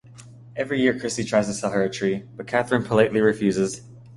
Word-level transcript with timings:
Every 0.55 0.81
year 0.81 0.99
Christy 0.99 1.21
has 1.21 1.29
tried 1.29 1.43
to 1.45 1.53
sell 1.53 1.69
her 1.69 1.83
a 1.83 1.87
tree, 1.87 2.23
but 2.35 2.47
Catherine 2.47 2.83
politely 2.83 3.21
refuses. 3.21 3.83